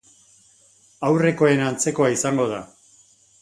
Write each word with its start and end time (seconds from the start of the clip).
Aurrekoen 1.09 1.61
antzekoa 1.67 2.09
izango 2.17 2.49
da. 2.55 2.65